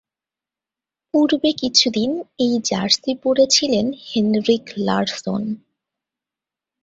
পূর্বে 1.13 1.49
কিছুদিন 1.53 2.11
এই 2.39 2.53
জার্সি 2.63 3.11
পরেছিলেন 3.23 3.85
হেনরিক 4.07 4.63
লারসন। 4.77 5.43